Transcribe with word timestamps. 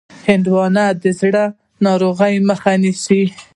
هندوانه 0.27 0.85
د 1.03 1.05
زړه 1.19 1.43
ناروغیو 1.85 2.45
مخه 2.49 2.71
نیسي. 2.83 3.21